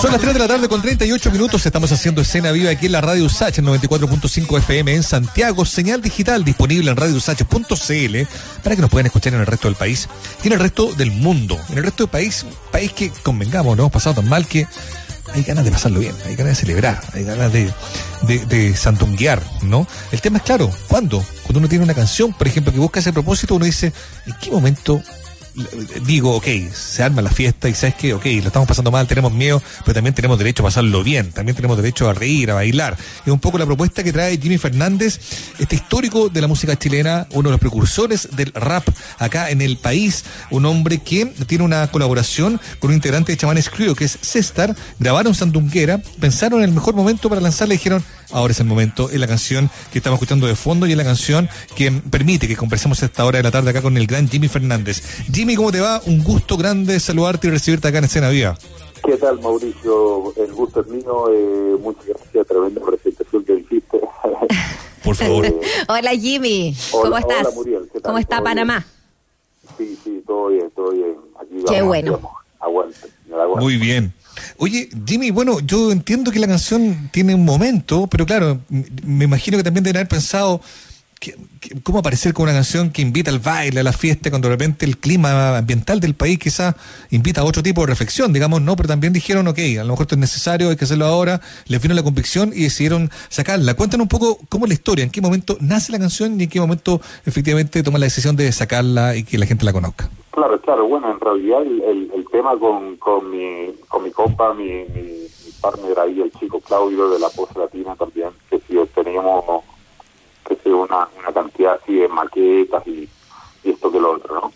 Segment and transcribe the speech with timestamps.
[0.00, 1.66] Son las 3 de la tarde con 38 minutos.
[1.66, 5.64] Estamos haciendo escena viva aquí en la Radio Usach, en 94.5 FM en Santiago.
[5.64, 8.16] Señal digital disponible en radiousach.cl
[8.62, 10.08] para que nos puedan escuchar en el resto del país
[10.44, 11.58] y en el resto del mundo.
[11.70, 14.66] En el resto del país, país que convengamos, no hemos pasado tan mal que
[15.34, 17.72] hay ganas de pasarlo bien, hay ganas de celebrar, hay ganas de,
[18.22, 19.86] de, de santunguear, ¿no?
[20.12, 21.24] El tema es claro, ¿cuándo?
[21.42, 23.92] Cuando uno tiene una canción, por ejemplo, que busca ese propósito, uno dice,
[24.26, 25.02] ¿en qué momento
[26.06, 29.32] digo, ok, se arma la fiesta y sabes que, ok, lo estamos pasando mal, tenemos
[29.32, 32.96] miedo, pero también tenemos derecho a pasarlo bien, también tenemos derecho a reír, a bailar.
[33.24, 35.20] Es un poco la propuesta que trae Jimmy Fernández,
[35.58, 38.86] este histórico de la música chilena, uno de los precursores del rap
[39.18, 43.70] acá en el país, un hombre que tiene una colaboración con un integrante de Chamanes
[43.70, 48.04] Crew, que es Cestar, grabaron Sandunguera, pensaron en el mejor momento para lanzarla y dijeron,
[48.30, 51.04] ahora es el momento, es la canción que estamos escuchando de fondo y es la
[51.04, 54.28] canción que permite que conversemos a esta hora de la tarde acá con el gran
[54.28, 55.02] Jimmy Fernández.
[55.32, 56.00] Jimmy, ¿cómo te va?
[56.06, 58.56] Un gusto grande saludarte y recibirte acá en Escena Viva.
[59.04, 60.34] ¿Qué tal, Mauricio?
[60.36, 61.26] El gusto es mío.
[61.32, 62.46] Eh, muchas gracias.
[62.46, 64.00] Tremenda presentación que hiciste.
[65.04, 65.46] Por favor.
[65.88, 66.76] hola, Jimmy.
[66.90, 67.46] ¿Cómo estás?
[67.46, 67.82] Hola, Muriel.
[67.92, 68.02] ¿Qué tal?
[68.02, 68.84] ¿Cómo está Panamá?
[69.78, 69.90] Bien?
[69.96, 71.14] Sí, sí, todo bien, todo bien.
[71.40, 72.20] Aquí vamos, Qué bueno.
[72.60, 73.60] Aguante, aguante.
[73.60, 74.12] Muy bien.
[74.56, 78.60] Oye, Jimmy, bueno, yo entiendo que la canción tiene un momento, pero claro,
[79.04, 80.60] me imagino que también deben haber pensado
[81.20, 84.48] que, que, cómo aparecer con una canción que invita al baile, a la fiesta, cuando
[84.48, 86.74] de repente el clima ambiental del país quizás
[87.10, 90.04] invita a otro tipo de reflexión, digamos, no, pero también dijeron, ok, a lo mejor
[90.04, 93.74] esto es necesario, hay que hacerlo ahora, les vino la convicción y decidieron sacarla.
[93.74, 96.50] Cuéntanos un poco cómo es la historia, en qué momento nace la canción y en
[96.50, 100.08] qué momento efectivamente toman la decisión de sacarla y que la gente la conozca.
[100.30, 102.07] Claro, claro, bueno, en realidad el
[102.38, 107.10] tema con, con, mi, con mi compa, mi, mi, mi partner ahí, el chico Claudio
[107.10, 109.64] de la Post Latina también, que si teníamos
[110.46, 113.08] que sé, una, una cantidad así de maquetas y,
[113.64, 114.52] y esto que lo otro, ¿no?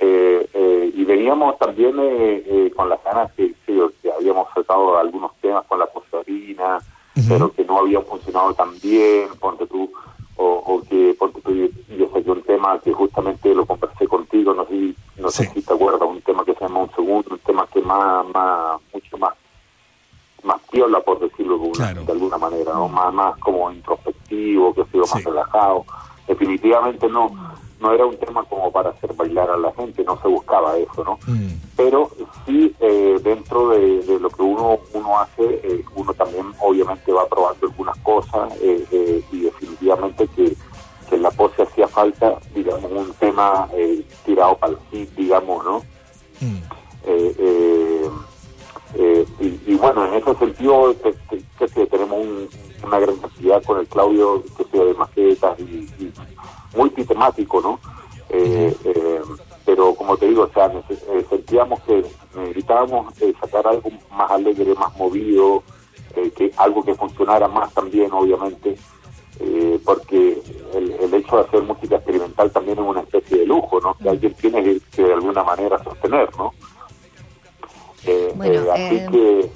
[0.00, 4.98] Eh, eh, y veníamos también eh, eh, con las ganas que, que, que, habíamos sacado
[4.98, 7.28] algunos temas con la Latina, uh -huh.
[7.28, 9.92] pero que no habían funcionado tan bien, ponte tú,
[10.36, 14.66] o, o que ponte tú, yo saqué un tema que justamente lo conversé contigo, no
[14.66, 15.44] sé, no sí.
[15.44, 18.26] sé si te acuerdas, un tema que se llama Un Segundo, un tema que más,
[18.34, 19.34] más mucho más
[20.42, 22.02] más piola, por decirlo de, claro.
[22.02, 22.88] de alguna manera, ¿no?
[22.88, 25.14] Más, más como introspectivo, que ha sido sí.
[25.14, 25.84] más relajado.
[26.26, 27.30] Definitivamente no
[27.82, 31.02] no era un tema como para hacer bailar a la gente, no se buscaba eso,
[31.04, 31.18] ¿no?
[31.26, 31.48] Mm.
[31.76, 32.10] Pero
[32.46, 37.26] sí, eh, dentro de, de, lo que uno uno hace, eh, uno también obviamente va
[37.26, 39.46] probando algunas cosas eh, eh y
[40.16, 40.56] que,
[41.08, 45.64] que en la pose hacía falta, digamos, un tema eh, tirado para el hit, digamos,
[45.64, 45.78] ¿no?
[46.40, 46.58] Mm.
[47.04, 48.10] Eh,
[49.40, 51.14] y, y, bueno, en ese sentido, que,
[51.58, 52.48] que, que tenemos un,
[52.84, 56.12] una gran cantidad con el Claudio, que sea de maquetas y, y
[56.76, 57.80] multitemático, ¿no?
[73.98, 74.04] ¿No?
[74.04, 76.52] Que alguien tiene que, que de alguna manera sostener, ¿no?
[78.04, 79.06] Eh, bueno, eh, así eh...
[79.10, 79.50] que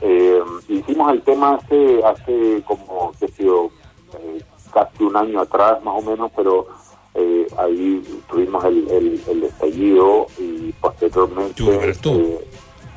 [0.00, 3.70] eh, hicimos el tema hace hace como que sido
[4.72, 6.30] casi un año atrás más o menos
[7.58, 11.62] ahí tuvimos el, el, el, estallido y posteriormente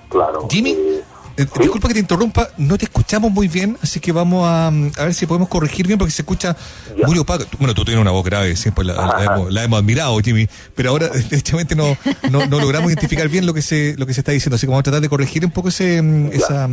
[0.10, 1.04] claro Jimmy eh,
[1.38, 1.46] ¿Sí?
[1.60, 5.14] Disculpa que te interrumpa, no te escuchamos muy bien, así que vamos a, a ver
[5.14, 6.56] si podemos corregir bien porque se escucha
[6.98, 7.08] ya.
[7.08, 7.46] muy opaco.
[7.60, 10.92] Bueno, tú tienes una voz grave, siempre la, la, hemos, la hemos, admirado, Jimmy, pero
[10.92, 11.98] ahora derechamente no,
[12.32, 14.72] no, no, logramos identificar bien lo que se lo que se está diciendo, así que
[14.72, 16.02] vamos a tratar de corregir un poco ese
[16.32, 16.70] esa,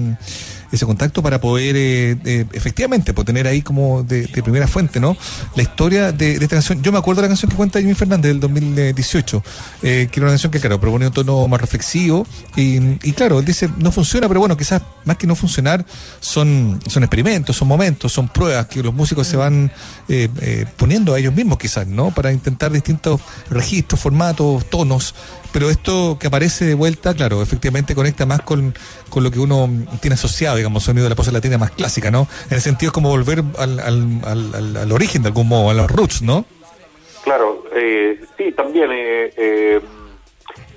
[0.72, 5.00] ese contacto para poder eh, eh, efectivamente pues, tener ahí como de, de, primera fuente,
[5.00, 5.16] ¿no?
[5.54, 6.82] La historia de, de, esta canción.
[6.82, 9.44] Yo me acuerdo de la canción que cuenta Jimmy Fernández del 2018,
[9.82, 13.38] eh, que era una canción que, claro, propone un tono más reflexivo y, y claro,
[13.38, 15.84] él dice, no funciona, pero bueno, quizás más que no funcionar,
[16.20, 19.70] son, son experimentos, son momentos, son pruebas que los músicos se van
[20.08, 22.10] eh, eh, poniendo a ellos mismos quizás, ¿no?
[22.10, 23.20] Para intentar distintos
[23.50, 25.14] registros, formatos, tonos.
[25.52, 28.74] Pero esto que aparece de vuelta, claro, efectivamente conecta más con,
[29.10, 29.68] con lo que uno
[30.00, 32.26] tiene asociado, digamos, sonido de la pose latina más clásica, ¿no?
[32.48, 35.74] En el sentido es como volver al, al, al, al origen de algún modo, a
[35.74, 36.46] los roots, ¿no?
[37.24, 38.88] Claro, eh, sí, también.
[38.92, 39.80] eh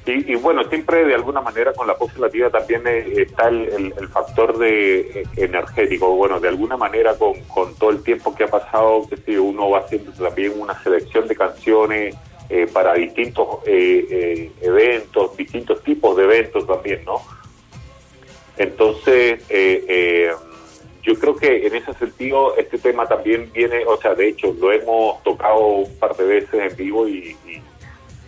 [0.07, 3.93] y, bueno, siempre de alguna manera con la pose latina también eh, está el, el,
[3.97, 6.15] el, factor de eh, energético.
[6.15, 9.71] Bueno, de alguna manera con, con todo el tiempo que ha pasado, que si uno
[9.71, 12.15] va haciendo también una selección de canciones
[12.49, 17.21] eh, para distintos eh, eventos, distintos tipos de eventos también, ¿no?
[18.57, 19.41] Entonces,
[21.01, 24.71] yo creo que en ese sentido este tema también viene, o sea, de hecho lo
[24.71, 27.61] hemos tocado un par de veces en vivo y, y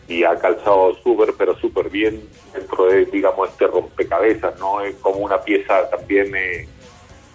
[0.08, 2.22] y ha calzado súper, pero súper bien
[2.54, 4.82] dentro de, digamos, este rompecabezas, ¿no?
[4.82, 6.68] Es como una pieza también eh,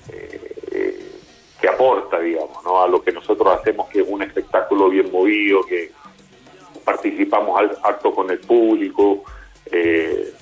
[0.09, 1.13] eh,
[1.61, 2.83] que aporta, digamos, ¿no?
[2.83, 5.93] A lo que nosotros hacemos, que es un espectáculo bien movido, que
[6.85, 9.23] participamos harto con el público,
[9.71, 10.33] eh,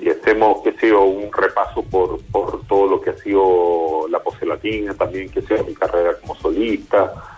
[0.00, 4.44] y hacemos, que sea, un repaso por, por todo lo que ha sido la pose
[4.44, 7.31] latina, también que sea mi carrera como solista, eh,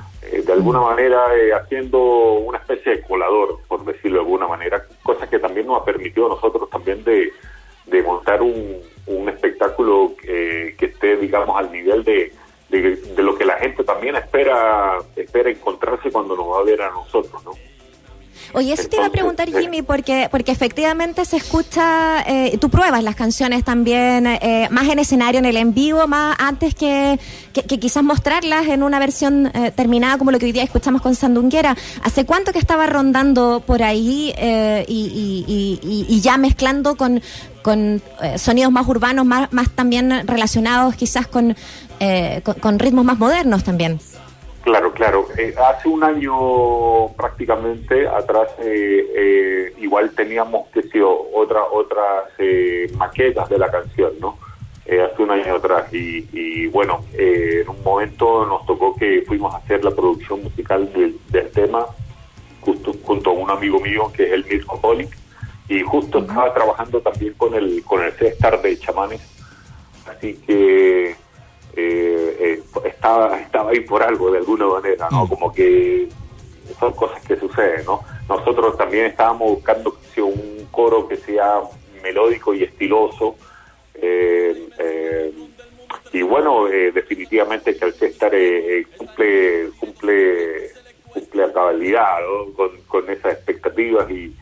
[0.55, 2.01] alguna manera eh, haciendo
[2.35, 6.27] una especie de colador, por decirlo de alguna manera, cosa que también nos ha permitido
[6.27, 7.33] a nosotros también de,
[8.03, 8.83] montar un,
[9.29, 12.33] espectáculo que esté, digamos, al nivel de,
[12.69, 16.83] de, de, lo que la gente también espera espera encontrarse cuando nos va a ver
[16.83, 17.53] a nosotros, ¿no?
[18.53, 23.03] Oye, eso te iba a preguntar, Jimmy, porque, porque efectivamente se escucha, eh, tú pruebas
[23.03, 27.19] las canciones también, eh, más en escenario, en el en vivo, más antes que,
[27.53, 31.15] que, quizás mostrarlas en una versión eh, terminada como lo que hoy día escuchamos con
[31.15, 31.77] Sandunguera.
[32.03, 34.33] ¿Hace cuánto que estaba rondando por ahí
[34.87, 37.23] y, y, y, ya mezclando con,
[37.63, 38.03] con
[38.37, 41.57] sonidos más urbanos, más, más también relacionados quizás con,
[42.43, 43.99] con, con ritmos más modernos también?
[44.65, 45.27] Claro, claro.
[45.37, 52.31] Eh, hace un año prácticamente atrás, eh, eh, igual teníamos que ser otra, otras
[52.97, 54.39] maquetas de la canción, ¿no?
[54.87, 55.93] hace un año atrás.
[55.93, 61.19] Y, bueno, en un momento nos tocó que fuimos a hacer la producción musical del,
[61.51, 61.85] tema
[62.63, 65.15] justo, junto a un amigo mío que es el Mirko Polic.
[65.69, 69.21] Y justo estaba trabajando también con el, con el C-Star de Chamanes.
[70.07, 71.17] Así que
[71.77, 75.25] eh, eh, estaba, estaba ahí por algo de alguna manera, ¿no?
[75.25, 75.29] Mm.
[75.29, 76.09] Como que
[76.79, 78.03] son cosas que suceden, ¿no?
[78.29, 81.61] Nosotros también estábamos buscando un coro que sea
[82.03, 83.37] melódico y estiloso.
[83.95, 85.33] Eh, eh,
[86.13, 88.33] y bueno, definitivamente que el César
[88.97, 90.71] cumple, cumple,
[91.13, 92.19] cumple a cabalidad
[92.55, 94.33] con, con esas expectativas y,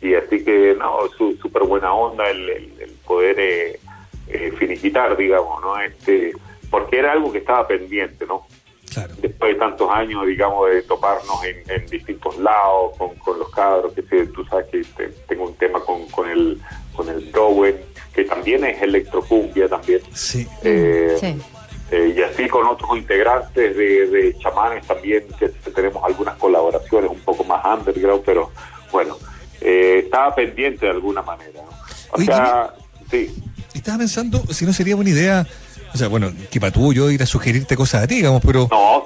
[0.00, 1.06] y así que, no,
[1.40, 3.78] súper buena onda el, el poder
[4.58, 5.78] finiquitar, digamos, ¿no?
[5.80, 6.32] Este,
[6.70, 8.46] porque era algo que estaba pendiente, ¿no?
[8.92, 9.14] Claro.
[9.20, 14.26] Después de tantos años, digamos, de toparnos en, distintos lados, con, los cabros, que sé,
[14.28, 14.82] tú sabes que
[15.28, 16.60] tengo un tema con, con el
[16.98, 17.76] con el Dowen,
[18.12, 20.00] que también es electrocumbia también.
[20.12, 20.48] Sí.
[20.64, 21.38] Eh,
[21.92, 27.44] eh, y así con otros integrantes de, chamanes también, que tenemos algunas colaboraciones un poco
[27.44, 28.50] más underground, pero
[28.90, 29.16] bueno,
[29.60, 31.62] eh, estaba pendiente de alguna manera.
[31.62, 31.70] ¿no?
[32.10, 32.74] O sea,
[33.08, 33.32] sí.
[33.72, 35.46] Estaba pensando si no sería buena idea
[35.92, 38.68] o sea, bueno, que para tú yo ir a sugerirte cosas a ti, digamos, pero
[38.70, 39.04] no,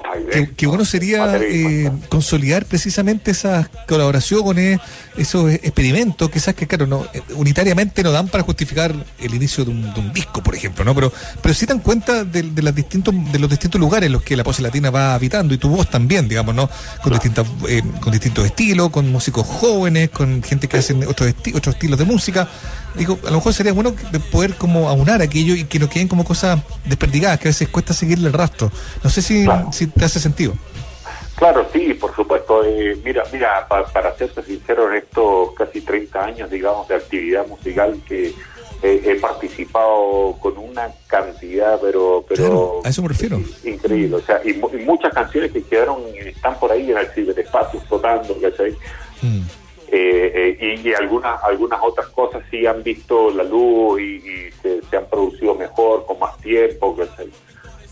[0.57, 4.81] que, bueno sería eh, consolidar precisamente esas colaboraciones,
[5.17, 9.71] esos experimentos, quizás que, claro, no eh, unitariamente no dan para justificar el inicio de
[9.71, 10.95] un, disco, por ejemplo, ¿no?
[10.95, 14.37] Pero, pero sí dan cuenta de, las distintos, de los distintos lugares en los que
[14.37, 16.69] la pose latina va habitando y tu voz también, digamos, ¿no?
[17.03, 21.55] Con, distintas, eh, con distintos estilos, con músicos jóvenes, con gente que hacen otros, esti
[21.55, 22.49] otros estilos de música.
[22.95, 23.95] Digo, a lo mejor sería bueno
[24.31, 27.95] poder como aunar aquello y que no queden como cosas desperdigadas, que a veces cuesta
[27.95, 28.71] seguirle el rastro.
[29.03, 30.55] No sé si, si te hace sentido.
[31.37, 32.65] Claro, sí, por supuesto.
[32.65, 38.01] Eh, mira, mira, para serte sincero, en estos casi 30 años, digamos, de actividad musical
[38.07, 38.35] que
[38.83, 42.25] he participado con una cantidad, pero...
[42.29, 43.41] pero a eso me refiero.
[43.65, 48.37] Increíble, o sea, y, muchas canciones que quedaron, están por ahí en el ciberespacio flotando,
[48.41, 48.73] ¿cachai?
[49.23, 49.43] Mm.
[49.95, 55.05] Eh, eh, y, algunas algunas otras cosas sí han visto la luz y, se, han
[55.05, 57.05] producido mejor con más tiempo que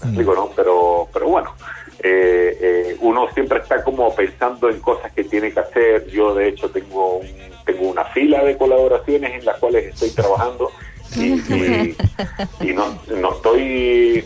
[0.07, 0.17] mm.
[0.17, 1.55] digo no pero pero bueno
[2.03, 6.07] eh, uno siempre está como pensando en cosas que tiene que hacer.
[6.09, 7.21] Yo de hecho tengo
[7.67, 10.71] tengo una fila de colaboraciones en las cuales estoy trabajando
[11.17, 14.25] y, no, no estoy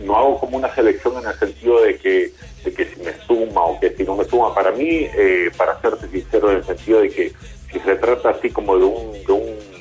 [0.00, 2.32] no hago como una selección en el sentido de que
[2.64, 4.54] de que si me suma o que si no me suma.
[4.54, 7.32] Para mí, eh, para serte sincero, en el sentido de que
[7.70, 9.80] si se trata así como de un, de un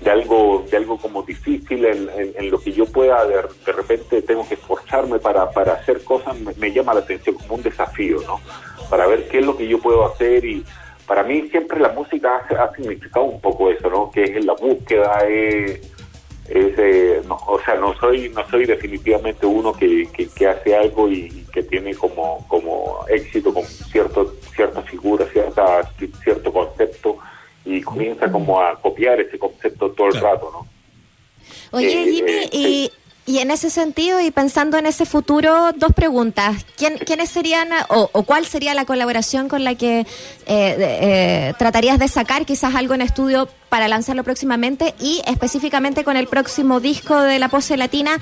[0.00, 4.54] de algo de algo como difícil en, lo que yo pueda de, repente tengo que
[4.54, 8.40] esforzarme para, para hacer cosas me, llama la atención como un desafío no
[8.88, 10.64] para ver qué es lo que yo puedo hacer y
[11.06, 15.18] para mí siempre la música ha, significado un poco eso no que es la búsqueda
[15.28, 15.80] es
[16.50, 21.46] es, no, o sea, no soy no soy definitivamente uno que, que, hace algo y,
[21.52, 25.88] que tiene como como éxito con cierto cierta figura, cierta
[26.24, 27.18] cierto concepto
[27.64, 30.66] y comienza como a copiar ese concepto todo el rato, ¿no?
[31.72, 32.90] Oye, eh, Jimmy, eh,
[33.30, 36.66] y en ese sentido, y pensando en ese futuro, dos preguntas.
[36.76, 40.06] ¿Quién, ¿Quiénes serían o, cuál sería la colaboración con la que eh,
[40.46, 44.94] eh, tratarías de sacar quizás algo en estudio para lanzarlo próximamente?
[44.98, 48.18] Y específicamente con el próximo disco de La Pose Latina,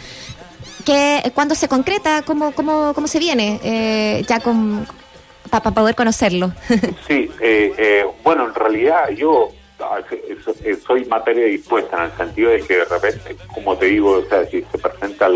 [0.85, 2.21] que, ¿cuándo se concreta?
[2.23, 3.61] ¿Cómo, cómo, cómo se viene?
[3.65, 4.87] Eh, ya con,
[5.49, 6.53] para poder conocerlo.
[7.09, 9.49] sí, eh, eh, bueno, en realidad yo
[10.85, 14.45] soy materia dispuesta en el sentido de que de repente, como te digo, o sea,
[14.47, 15.27] si se presenta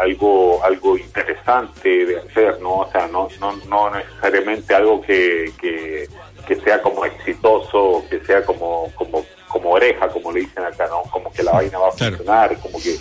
[0.00, 2.78] algo algo interesante de hacer, ¿no?
[2.78, 6.08] O sea, no no, no necesariamente algo que, que,
[6.46, 11.02] que sea como exitoso, que sea como como como oreja, como le dicen acá, ¿no?
[11.10, 12.96] Como que la vaina va a funcionar, como que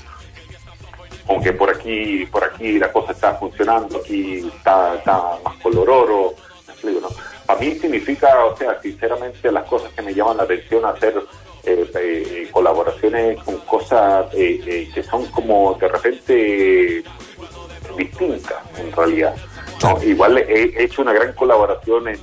[1.26, 6.36] como que por aquí por aquí la cosa está funcionando, aquí está, está más colororo,
[6.36, 6.51] ¿no?
[7.52, 11.22] A mí significa, o sea, sinceramente las cosas que me llaman la atención hacer
[11.64, 17.04] eh, eh, colaboraciones con cosas eh, que son como de repente
[17.98, 19.36] distintas en realidad.
[20.02, 22.20] Igual he hecho una gran colaboración en,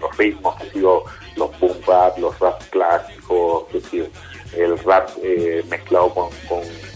[0.00, 1.04] los ritmos, que sido
[1.36, 4.10] los boom rap, los rap clásicos, que
[4.56, 5.08] el rap
[5.70, 6.30] mezclado con,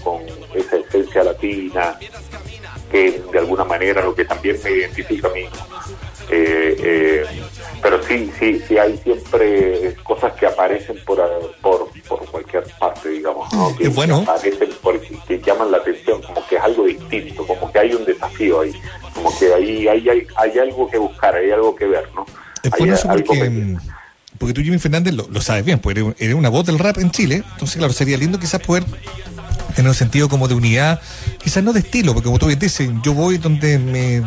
[0.03, 0.21] con
[0.55, 1.97] esa esencia latina,
[2.91, 5.49] que de alguna manera lo que también me identifica a mí.
[6.33, 7.25] Eh, eh,
[7.83, 11.19] pero sí, sí, sí hay siempre cosas que aparecen por,
[11.61, 13.75] por, por cualquier parte, digamos, ¿no?
[13.77, 14.19] que, bueno.
[14.19, 14.69] aparecen
[15.27, 18.73] que llaman la atención, como que es algo distinto, como que hay un desafío ahí,
[19.15, 22.27] como que ahí hay, hay, hay algo que buscar, hay algo que ver, ¿no?
[22.63, 23.77] Es bueno eso porque,
[24.39, 27.11] porque tú, Jimmy Fernández, lo, lo sabes bien, pues eres, una voz del rap en
[27.11, 28.85] Chile, entonces, claro, sería lindo quizás poder
[29.75, 31.01] tener un sentido como de unidad,
[31.43, 34.23] quizás no de estilo, porque como tú bien dices, yo voy donde me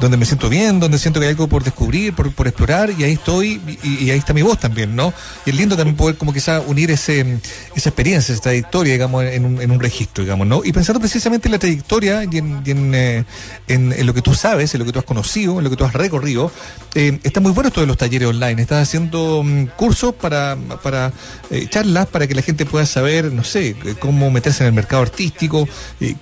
[0.00, 3.04] donde me siento bien, donde siento que hay algo por descubrir, por, por explorar, y
[3.04, 5.12] ahí estoy, y, ahí está mi voz también, ¿no?
[5.44, 7.38] Y es lindo también poder como quizá unir ese,
[7.74, 10.62] esa experiencia, esa trayectoria, digamos, en un, en un registro, digamos, ¿no?
[10.64, 13.24] Y pensando precisamente en la trayectoria y en, en, eh,
[13.68, 15.84] en, lo que tú sabes, en lo que tú has conocido, en lo que tú
[15.84, 16.50] has recorrido,
[16.94, 21.12] eh, está muy bueno esto de los talleres online, estás haciendo mm, cursos para, para
[21.50, 25.02] eh, charlas, para que la gente pueda saber, no sé, cómo meterse en el mercado
[25.02, 25.68] artístico,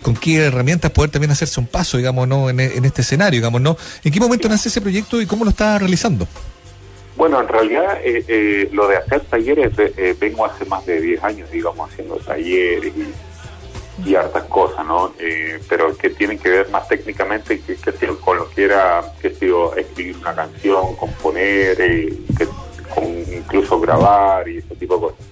[0.03, 2.51] con qué herramientas poder también hacerse un paso, digamos, ¿no?
[2.51, 3.64] En, en este escenario, digamos,
[4.03, 6.27] ¿En qué momento nace ese proyecto y cómo lo está realizando?
[7.17, 11.23] Bueno, en realidad eh, eh, lo de hacer talleres, eh, vengo hace más de 10
[11.23, 12.93] años, digamos, haciendo talleres
[14.05, 15.15] y, hartas cosas, ¿no?
[15.69, 17.77] pero que tienen que ver más técnicamente que,
[18.21, 21.79] con lo que era, que sido escribir una canción, componer,
[23.33, 25.27] incluso grabar y ese tipo de cosas.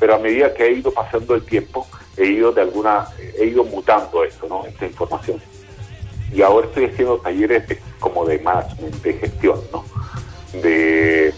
[0.00, 3.06] Pero a medida que he ido pasando el tiempo, he ido de alguna,
[3.38, 4.64] he ido mutando esto, ¿no?
[4.64, 5.38] Esta información
[6.38, 7.64] y ahora estoy haciendo talleres
[7.98, 9.84] como de management, de gestión, ¿no?
[10.52, 11.34] De,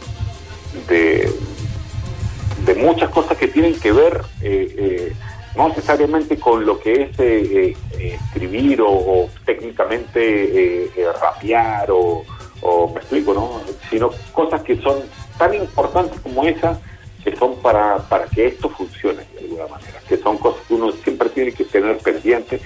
[0.89, 5.13] de, muchas cosas que tienen que ver eh, eh,
[5.57, 12.25] no necesariamente con lo que es eh, escribir o, técnicamente rapear o,
[12.95, 13.63] me explico, ¿no?
[13.89, 14.99] Sino cosas que son
[15.39, 16.79] tan importantes como esas
[17.25, 20.93] que son para, para que esto funcione de alguna manera, que son cosas que uno
[20.93, 22.61] siempre tiene que tener pendientes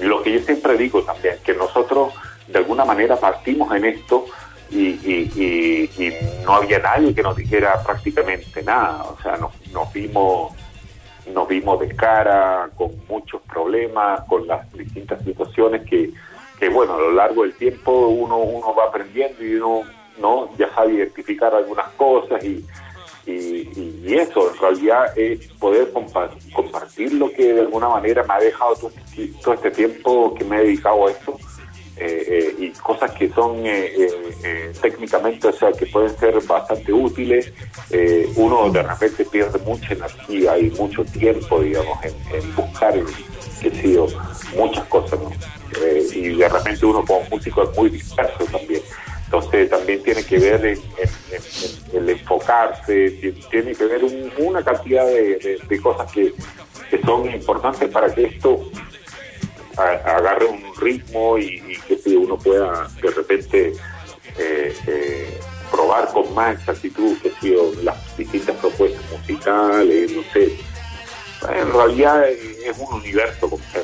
[0.00, 2.12] lo que yo siempre digo también, que nosotros
[2.48, 4.26] de alguna manera partimos en esto
[4.70, 6.12] y,
[6.44, 10.52] no había nadie que nos dijera prácticamente nada, o sea, nos, nos vimos
[11.32, 16.10] nos vimos de cara con muchos problemas, con las distintas situaciones que,
[16.58, 19.82] que bueno, a lo largo del tiempo uno, uno va aprendiendo y uno
[20.18, 22.64] no ya sabe identificar algunas cosas y,
[23.26, 28.76] y, eso en realidad es poder compartir lo que de alguna manera me ha dejado
[28.76, 31.36] todo, este tiempo que me he dedicado a esto
[31.96, 37.52] eh, eh, y cosas que son eh, técnicamente, o sea, que pueden ser bastante útiles.
[38.36, 42.94] uno de repente pierde mucha energía y mucho tiempo, digamos, en, buscar,
[43.60, 44.08] que sido
[44.56, 45.30] muchas cosas, ¿no?
[46.14, 48.82] y de repente uno como músico es muy disperso también.
[49.24, 50.78] Entonces también tiene que ver en,
[53.50, 54.02] tiene que ver
[54.38, 56.32] una cantidad de, cosas que,
[57.04, 58.70] son importantes para que esto
[59.76, 63.72] agarre un ritmo y, que uno pueda de repente
[64.38, 67.32] eh, eh, probar con más exactitud que
[67.82, 70.56] las distintas propuestas musicales, no sé,
[71.52, 73.83] en realidad es un universo completo,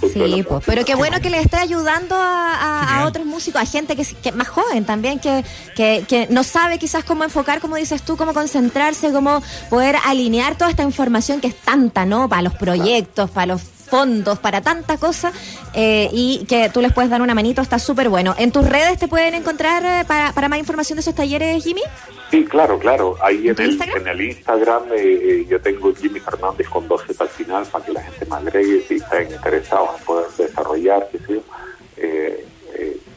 [0.00, 4.04] Sí, pues, pero qué bueno que le esté ayudando a, otros músicos, a gente que,
[4.04, 8.16] que más joven también, que, que, que, no sabe quizás cómo enfocar, como dices tú,
[8.16, 12.28] cómo concentrarse, cómo poder alinear toda esta información que es tanta, ¿no?
[12.28, 15.32] Para los proyectos, para los fondos, para tanta cosa,
[15.74, 18.34] eh, y que tú les puedes dar una manito, está súper bueno.
[18.38, 21.82] ¿En tus redes te pueden encontrar eh, para, para más información de esos talleres, Jimmy?
[22.30, 23.16] Sí, claro, claro.
[23.22, 27.66] Ahí en, el, en el Instagram eh, yo tengo Jimmy Fernández con 12 al final
[27.66, 31.40] para que la gente me agregue si están interesados en poder desarrollar, qué sé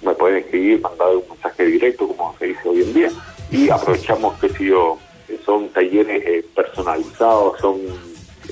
[0.04, 3.10] me pueden escribir, mandar un mensaje directo como se dice hoy en día
[3.52, 4.98] y aprovechamos que si yo,
[5.46, 7.80] son talleres personalizados, son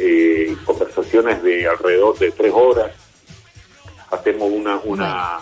[0.01, 2.91] eh, conversaciones de alrededor de tres horas.
[4.09, 5.39] Hacemos una, una,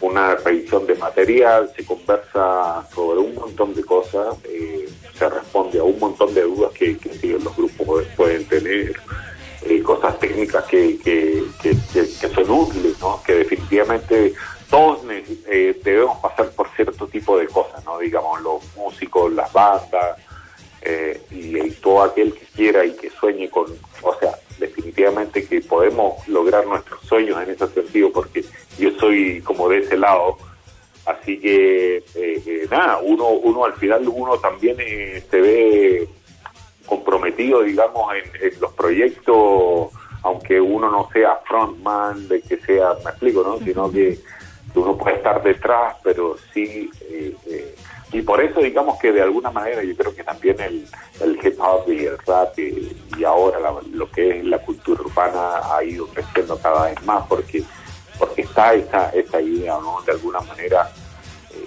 [0.00, 5.84] una revisión de material, se conversa sobre un montón de cosas, eh, se responde a
[5.84, 6.98] un montón de dudas que,
[7.42, 8.94] los grupos pueden tener,
[9.62, 13.22] eh, cosas técnicas que, que, son útiles, ¿no?
[13.24, 14.34] que definitivamente
[14.68, 15.00] todos
[15.48, 17.98] eh, debemos pasar por cierto tipo de cosas, ¿no?
[17.98, 20.18] digamos, los músicos, las bandas,
[21.30, 23.66] y, y todo aquel que quiera y que sueñe con,
[24.02, 28.44] o sea, definitivamente que podemos lograr nuestros sueños en ese sentido, porque
[28.78, 30.36] yo soy como de ese lado.
[31.06, 36.08] Así que, eh, eh, nada, uno, uno al final, uno también eh, se ve
[36.86, 39.90] comprometido, digamos, en, los proyectos,
[40.22, 43.58] aunque uno no sea frontman, de que sea, me explico, ¿no?
[43.58, 44.18] Sino que,
[44.74, 46.90] uno puede estar detrás, pero sí
[48.14, 50.86] y por eso digamos que de alguna manera yo creo que también el,
[51.20, 53.58] el hip hop y el rap y, ahora
[53.90, 57.64] lo que es la cultura urbana ha ido creciendo cada vez más porque
[58.16, 60.00] porque está esa, esa idea ¿no?
[60.02, 60.92] de alguna manera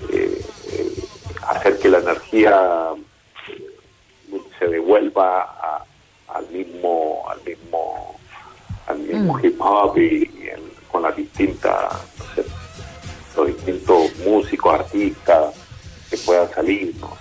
[0.10, 1.04] eh, eh,
[1.48, 2.94] hacer que la energía
[3.50, 5.84] eh, se devuelva
[6.30, 8.16] al mismo al mismo
[8.88, 9.46] al mismo mm.
[9.46, 10.32] hip hop y,
[10.90, 11.94] con las distintas
[13.36, 15.54] los distintos músicos artistas
[16.18, 17.18] que puedan salir, no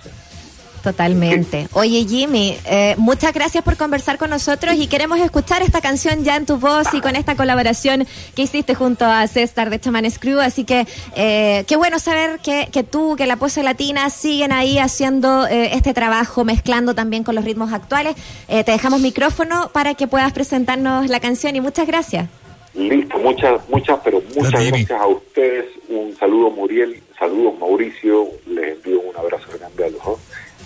[0.87, 1.67] Totalmente.
[1.73, 6.37] Oye, Jimmy, eh, muchas gracias por conversar con nosotros y queremos escuchar esta canción ya
[6.37, 10.39] en tu voz y con esta colaboración que hiciste junto a César de Chaman Screw.
[10.39, 14.77] Así que eh, qué bueno saber que, que, tú, que la Pose Latina siguen ahí
[14.77, 18.15] haciendo eh, este trabajo, mezclando también con los ritmos actuales.
[18.47, 22.29] te dejamos micrófono para que puedas presentarnos la canción y muchas gracias.
[22.77, 25.65] Listo, muchas, muchas, pero muchas gracias a ustedes.
[25.89, 27.01] Un saludo, Muriel.
[27.17, 28.27] Saludos, Mauricio.
[28.45, 30.19] Les envío un abrazo grande a los dos.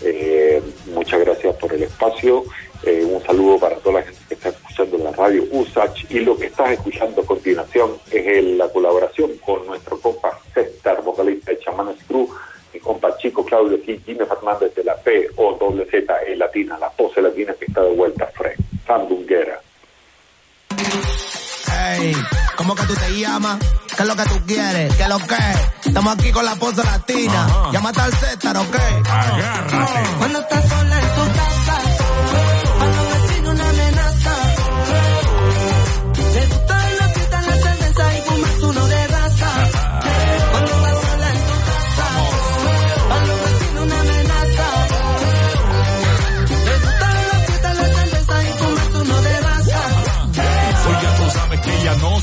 [0.04, 0.62] Eh,
[0.94, 2.44] muchas gracias por el espacio.
[2.84, 6.12] Eh, un saludo para toda la gente que está escuchando en la radio USACH.
[6.12, 11.52] Y lo que estás escuchando a continuación es la colaboración con nuestro compa César, vocalista
[11.52, 12.28] de Chamán Screw,
[12.74, 16.78] mi compa Chico Claudio aquí, Jimmy Fernández de la P o doble Z e Latina,
[16.78, 18.56] la pose latina que está de vuelta, Fred.
[18.86, 19.62] Sandunguera.
[21.82, 22.16] Ey,
[22.56, 23.58] ¿cómo que tú te llamas?
[23.96, 24.96] ¿Qué es lo que tú quieres?
[24.96, 25.36] ¿Qué es lo que?
[25.86, 27.48] Estamos aquí con la pose latina.
[27.72, 28.76] Llámate al César, ¿ok?
[29.10, 30.10] Agárrate.
[30.18, 30.66] Cuando estás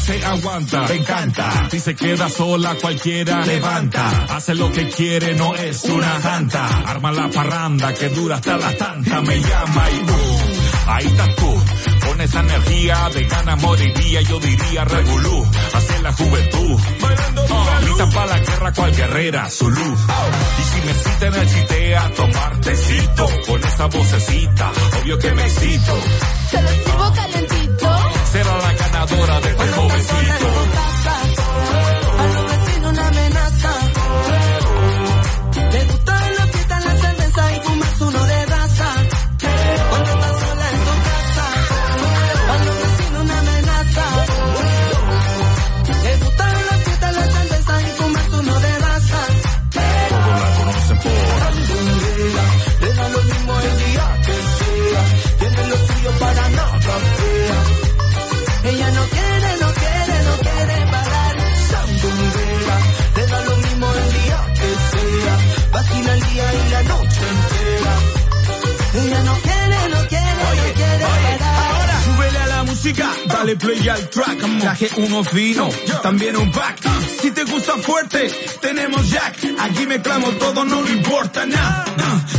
[0.08, 0.82] se aguanta.
[0.88, 1.68] Me encanta.
[1.70, 4.26] Si se queda sola, cualquiera levanta.
[4.30, 6.66] Hace lo que quiere, no es una santa.
[6.86, 9.22] Arma la parranda que dura hasta las tantas.
[9.22, 11.62] Me llama y uh, ahí estás tú.
[12.06, 15.46] Con esa energía de gana moriría, yo diría revolú.
[15.74, 16.80] Hace la juventud.
[16.80, 20.00] Uh, para la guerra cual guerrera, su luz.
[20.58, 25.32] Y si me cita en el chite a tomar tecito, con esa vocecita, obvio que
[25.32, 25.94] me excito.
[26.50, 27.98] Se lo sirvo calentito.
[28.32, 28.67] Será la
[28.98, 30.37] ganadora de este jovencito.
[73.58, 74.60] Play al track.
[74.60, 75.68] Traje uno fino,
[76.02, 76.78] también un pack.
[77.20, 79.36] Si te gusta fuerte, tenemos Jack.
[79.60, 81.84] Aquí mezclamos todo, no le importa nada.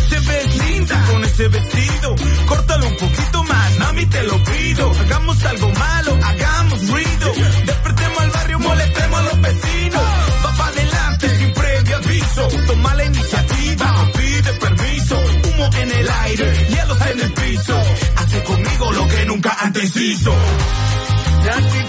[0.10, 2.16] Te ves linda con ese vestido.
[2.48, 4.92] Córtalo un poquito más, mami, te lo pido.
[4.92, 7.34] Hagamos algo malo, hagamos ruido.
[7.66, 10.04] Despertemos al barrio, molestemos a los vecinos.
[10.46, 12.48] Va para adelante sin previo aviso.
[12.68, 15.18] Toma la iniciativa, pide permiso.
[15.18, 17.82] Humo en el aire, hielos en el piso.
[18.16, 20.34] Hace conmigo lo que nunca antes hizo.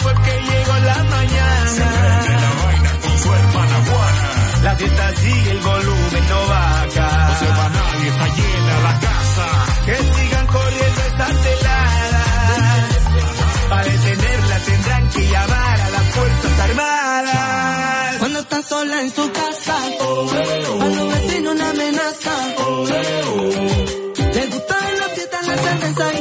[0.03, 1.87] Fue que llegó la mañana.
[2.45, 4.29] la vaina con su hermana Juana.
[4.63, 7.29] La fiesta sigue, el volumen no baja.
[7.29, 9.47] No se va nadie, está llena la casa.
[9.87, 12.41] Que sigan corriendo esas heladas.
[13.71, 18.17] Para detenerla tendrán que llamar a las Fuerzas Armadas.
[18.19, 22.35] Cuando está sola en su casa, a los vecinos una amenaza.
[24.35, 26.20] Le gustan las fiestas, la cerveza